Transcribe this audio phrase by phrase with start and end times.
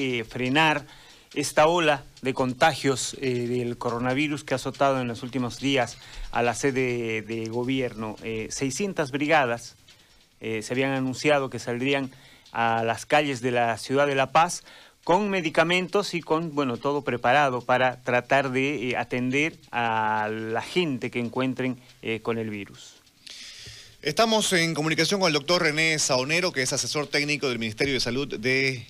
[0.00, 0.86] eh, frenar
[1.34, 5.98] esta ola de contagios eh, del coronavirus que ha azotado en los últimos días
[6.30, 8.14] a la sede de, gobierno.
[8.22, 9.74] 600 brigadas
[10.40, 12.12] se habían anunciado que saldrían
[12.52, 14.62] a las calles de la ciudad de La Paz
[15.02, 21.18] con medicamentos y con, bueno, todo preparado para tratar de atender a la gente que
[21.18, 21.80] encuentren
[22.22, 23.02] con el virus.
[24.00, 28.00] Estamos en comunicación con el doctor René Saonero, que es asesor técnico del Ministerio de
[28.00, 28.86] Salud de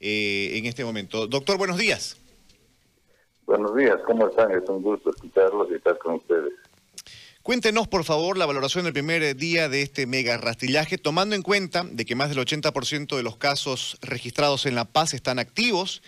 [0.00, 1.26] eh, en este momento.
[1.26, 2.16] Doctor, buenos días.
[3.46, 4.52] Buenos días, ¿cómo están?
[4.52, 6.52] Es un gusto escucharlos y estar con ustedes.
[7.42, 11.84] Cuéntenos, por favor, la valoración del primer día de este mega rastrillaje, tomando en cuenta
[11.84, 16.02] de que más del 80% de los casos registrados en La Paz están activos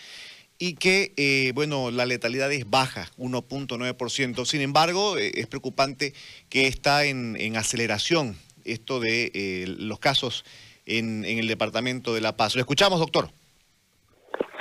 [0.59, 4.45] y que, eh, bueno, la letalidad es baja, 1.9%.
[4.45, 6.15] Sin embargo, eh, es preocupante
[6.49, 10.45] que está en, aceleración esto de eh, los casos
[10.87, 12.55] en, el departamento de La Paz.
[12.55, 13.31] Lo escuchamos, doctor.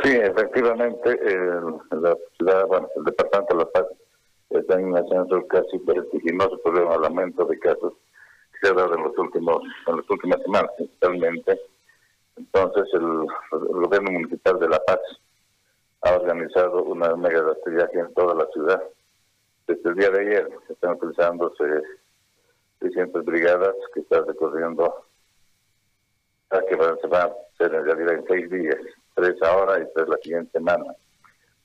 [0.04, 3.86] Sí, efectivamente, el, la ciudad, bueno, el departamento de La Paz
[4.50, 7.94] está en un ascenso casi vertiginoso por el aumento de casos
[8.52, 11.62] que se ha dado en los últimos, en las últimas semanas, principalmente.
[12.36, 15.00] Entonces, el gobierno municipal de La Paz
[16.02, 18.82] ha organizado una mega rastrillaje en toda la ciudad.
[19.68, 21.84] Desde el día de ayer están utilizándose
[22.80, 25.06] 600 brigadas que están recorriendo,
[26.50, 28.78] que se van a hacer en realidad en seis días,
[29.16, 30.94] tres ahora y tres la siguiente semana.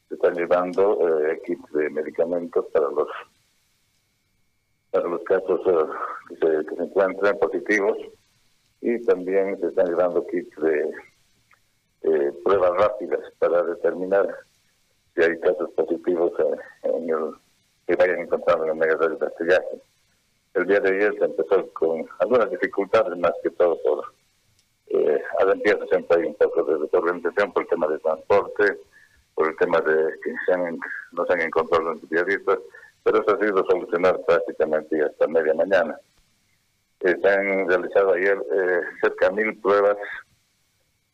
[0.09, 3.09] Se están llevando eh, kits de medicamentos para los
[4.91, 7.99] para los casos eh, que, se, encuentran positivos
[8.81, 10.91] y también se están llevando kits de
[12.03, 14.29] eh, pruebas rápidas para determinar
[15.15, 16.33] si hay casos positivos
[16.83, 17.33] en el,
[17.87, 19.83] que vayan encontrando en el mega de rastrillaje.
[20.55, 24.16] El día de ayer se empezó con algunas dificultades, más que todo por
[24.99, 28.79] eh, al siempre hay un poco de desorganización por el tema de transporte,
[29.35, 30.33] por el tema de que
[31.13, 32.59] no se han encontrado los periodistas,
[33.03, 35.99] pero eso ha sido solucionado prácticamente hasta media mañana.
[37.01, 39.97] Eh, se han realizado ayer eh, cerca de mil pruebas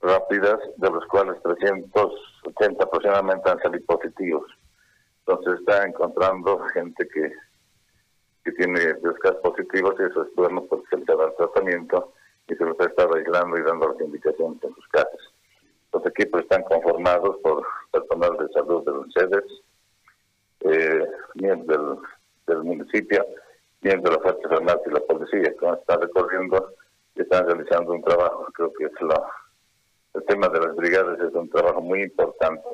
[0.00, 4.46] rápidas, de los cuales 380 aproximadamente han salido positivos.
[5.26, 7.32] Entonces está encontrando gente que,
[8.44, 12.12] que tiene dos casos positivos y eso es bueno porque se les da el tratamiento
[12.52, 15.20] y se los ha estado aislando y dando las indicaciones en sus casas.
[15.92, 19.44] Los equipos están conformados por personal de salud de los sedes,
[20.60, 21.98] eh, miembros
[22.46, 23.24] del, del municipio,
[23.80, 26.72] miembros de la Fuerza Armada y la policía, que están recorriendo
[27.14, 28.46] y están realizando un trabajo.
[28.54, 29.26] Creo que es lo
[30.14, 32.68] el tema de las brigadas es un trabajo muy importante,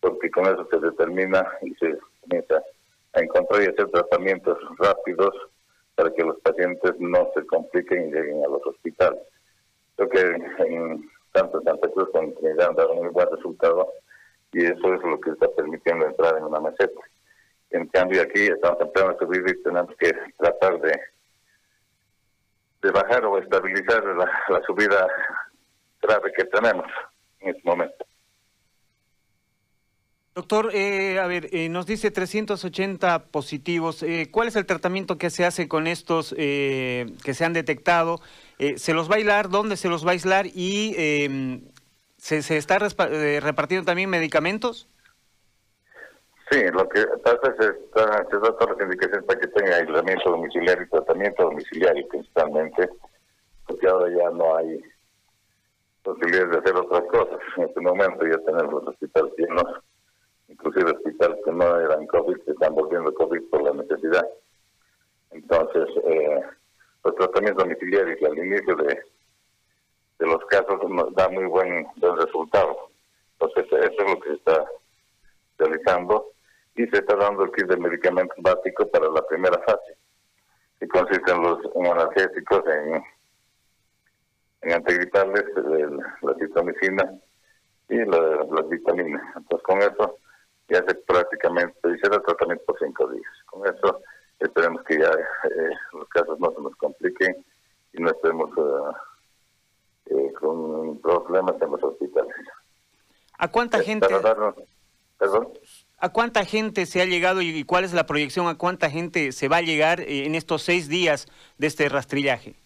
[0.00, 2.62] porque con eso se determina y se comienza
[3.12, 5.34] a encontrar y hacer tratamientos rápidos
[5.94, 9.20] para que los pacientes no se compliquen y lleguen a los hospitales.
[9.96, 10.20] Creo que
[10.66, 13.92] en tanto Santa Cruz como en han dado muy buen resultado
[14.52, 17.00] y eso es lo que está permitiendo entrar en una meseta.
[17.70, 21.00] En cambio aquí estamos en pleno subir y tenemos que tratar de,
[22.82, 25.08] de bajar o estabilizar la subida
[26.00, 26.86] grave que tenemos
[27.40, 28.03] en este momento.
[30.34, 34.02] Doctor, eh, a ver, eh, nos dice 380 positivos.
[34.02, 38.18] Eh, ¿Cuál es el tratamiento que se hace con estos que se han detectado?
[38.76, 39.48] ¿Se los va a aislar?
[39.48, 40.46] ¿Dónde se los va a aislar?
[40.46, 41.62] ¿Y em,
[42.16, 44.88] ¿se, se, está repartiendo también medicamentos?
[46.50, 50.30] Sí, lo que pasa es que se da todas las indicaciones para que tenga aislamiento
[50.30, 52.88] domiciliario y tratamiento domiciliario principalmente,
[53.66, 54.80] porque ahora ya no hay
[56.02, 57.38] posibilidades de hacer otras cosas.
[57.56, 59.64] En este momento ya tenemos los hospitales llenos,
[60.48, 64.26] inclusive hospitales que no eran COVID, que están volviendo COVID por la necesidad.
[65.30, 66.40] Entonces, eh,
[67.04, 68.98] los tratamientos domiciliarios al inicio de,
[70.18, 72.90] de los casos nos da muy buen, resultado.
[73.38, 74.64] Entonces, eso es lo que se está
[75.58, 76.32] realizando
[76.76, 79.96] y se está dando el kit de medicamentos básicos para la primera fase,
[80.80, 83.02] que consiste en los analgésicos, en
[84.64, 85.44] en antigripales,
[86.22, 87.14] la citromicina
[87.88, 89.22] y las vitaminas.
[89.36, 90.18] Entonces, con eso
[90.68, 93.32] ya se prácticamente hiciera el tratamiento por cinco días.
[93.46, 94.00] Con eso
[94.38, 97.44] esperemos que ya eh, los casos no se nos compliquen
[97.92, 102.34] y no estemos eh, eh, con problemas en los hospitales.
[103.38, 104.06] ¿A cuánta gente?
[105.18, 105.48] ¿Perdón?
[105.98, 108.48] ¿A cuánta gente se ha llegado y cuál es la proyección?
[108.48, 111.26] ¿A cuánta gente se va a llegar en estos seis días
[111.56, 112.56] de este rastrillaje?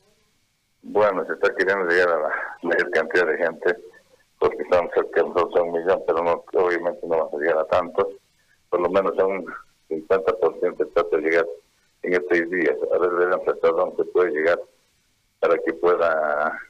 [0.82, 2.30] Bueno, se está queriendo llegar a la
[2.62, 3.76] mayor cantidad de gente,
[4.38, 7.28] porque estamos cerca de un millón, pero no, obviamente no
[8.70, 9.46] Por lo menos a un
[9.88, 11.46] 50% trata de llegar
[12.02, 12.76] en estos días.
[12.92, 14.60] A ver, hasta dónde puede llegar
[15.40, 16.60] para que pueda,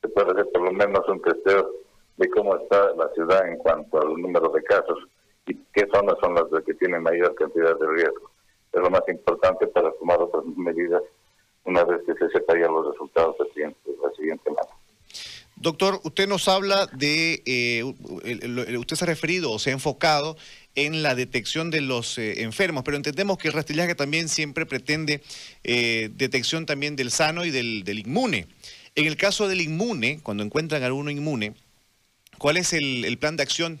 [0.00, 1.70] se pueda hacer por lo menos un testeo
[2.16, 4.98] de cómo está la ciudad en cuanto al número de casos
[5.46, 8.30] y qué zonas son las que tienen mayor cantidad de riesgo.
[8.72, 11.02] Es lo más importante para tomar otras medidas
[11.64, 14.77] una vez que se sepa ya los resultados siguiente, la siguiente semana.
[15.60, 20.36] Doctor, usted nos habla de, eh, usted se ha referido o se ha enfocado
[20.76, 25.20] en la detección de los eh, enfermos, pero entendemos que el rastrillaje también siempre pretende
[25.64, 28.46] eh, detección también del sano y del, inmune.
[28.94, 31.54] En el caso del inmune, cuando encuentran a alguno inmune,
[32.38, 33.80] ¿cuál es el, plan de acción?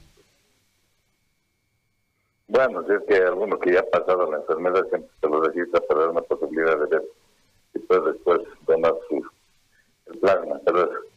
[2.48, 5.80] Bueno, si es que alguno que ya ha pasado la enfermedad siempre se lo registra
[5.82, 7.02] para dar una posibilidad de ver
[7.74, 9.22] y pues después tomar su
[10.20, 11.07] plasma, pero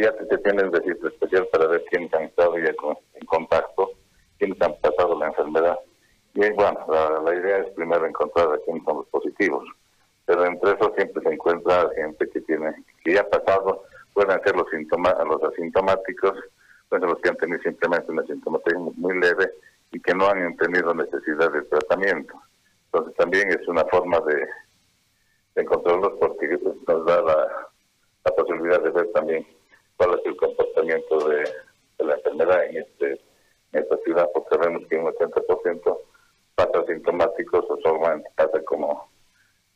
[0.00, 2.72] ya se tiene el registro especial para ver quiénes han estado ya
[3.14, 3.92] en contacto,
[4.38, 5.78] quiénes han pasado la enfermedad.
[6.34, 6.86] Y bueno,
[7.24, 9.64] la, idea es primero encontrar a quiénes son los positivos.
[10.26, 12.72] Pero entre esos siempre se encuentra gente que tiene,
[13.04, 16.34] que ya ha pasado, pueden ser los, los asintomáticos,
[16.88, 19.52] pueden los que han tenido simplemente una sintomatología muy leve
[19.92, 22.34] y que no han tenido necesidad de tratamiento.
[22.86, 24.46] Entonces también es una forma de,
[25.56, 29.44] encontrarlos porque nos da la posibilidad de ver también
[30.00, 31.44] cuál es el comportamiento de,
[31.98, 33.12] la enfermedad en, este,
[33.72, 35.98] en esta ciudad, porque sabemos que un 80%
[36.54, 39.10] pasa sintomáticos o solamente pasa como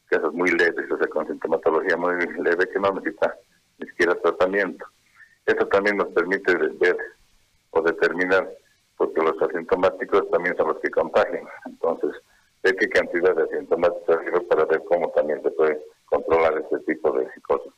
[0.07, 3.37] casos muy leves, o sea, con sintomatología muy leve que no necesita
[3.79, 4.87] ni siquiera tratamiento.
[5.45, 6.97] Eso también nos permite ver
[7.73, 8.49] o determinar,
[8.97, 11.47] porque los asintomáticos también son los que contagian.
[11.67, 12.13] Entonces,
[12.63, 17.29] ver qué cantidad de asintomáticos para ver cómo también se puede controlar este tipo de
[17.47, 17.74] cosas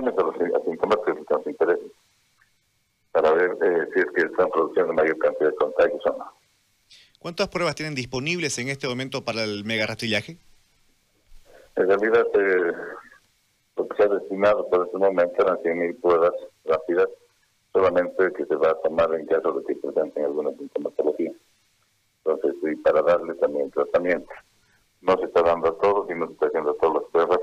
[0.00, 1.92] principalmente los asintomáticos que nos interesan,
[3.12, 6.32] para ver eh, si es que están produciendo mayor cantidad de contagios o no.
[7.18, 10.36] ¿Cuántas pruebas tienen disponibles en este momento para el mega rastrillaje?
[11.76, 12.72] En realidad, eh,
[13.76, 16.32] lo que se ha destinado por este momento eran 100.000 pruebas
[16.64, 17.08] rápidas,
[17.72, 21.32] solamente que se va a tomar en caso de que presenten alguna sintomatología.
[22.24, 24.30] Entonces, y para darle también tratamiento.
[25.02, 27.38] No se está dando a todos y no se está haciendo todas las pruebas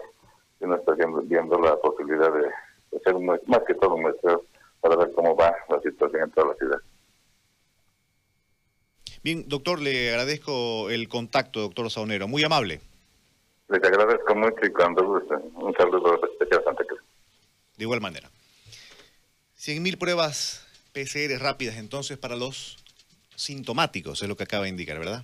[0.68, 4.45] no está viendo la posibilidad de hacer un, más que todo un muestreo
[4.81, 6.77] para ver cómo va la situación en toda la ciudad.
[9.24, 12.27] Bien, doctor, le agradezco el contacto, doctor Saunero.
[12.27, 12.81] Muy amable.
[13.69, 15.39] Les agradezco mucho y cuando gusten.
[15.56, 17.00] Un saludo especial a Santa Cruz.
[17.77, 18.30] De igual manera.
[19.57, 22.83] 100.000 pruebas PCR rápidas entonces para los
[23.36, 25.24] sintomáticos, es lo que acaba de indicar, ¿verdad?